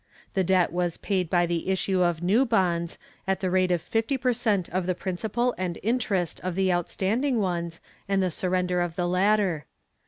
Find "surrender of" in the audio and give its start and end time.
8.31-8.95